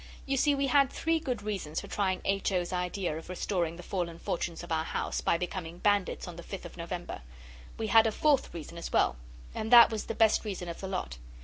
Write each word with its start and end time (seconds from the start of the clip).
You 0.25 0.35
see 0.35 0.55
we 0.55 0.65
had 0.65 0.91
three 0.91 1.19
good 1.19 1.43
reasons 1.43 1.79
for 1.79 1.87
trying 1.87 2.21
H. 2.25 2.51
O.'s 2.51 2.73
idea 2.73 3.15
of 3.19 3.29
restoring 3.29 3.75
the 3.75 3.83
fallen 3.83 4.17
fortunes 4.17 4.63
of 4.63 4.71
our 4.71 4.83
house 4.83 5.21
by 5.21 5.37
becoming 5.37 5.77
bandits 5.77 6.27
on 6.27 6.37
the 6.37 6.41
Fifth 6.41 6.65
of 6.65 6.75
November. 6.75 7.21
We 7.77 7.85
had 7.85 8.07
a 8.07 8.11
fourth 8.11 8.51
reason 8.51 8.79
as 8.79 8.91
well, 8.91 9.15
and 9.53 9.69
that 9.71 9.91
was 9.91 10.05
the 10.05 10.15
best 10.15 10.43
reason 10.43 10.69
of 10.69 10.79
the 10.79 10.87
lot. 10.87 11.19